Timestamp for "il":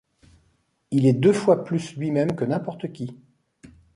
0.89-1.05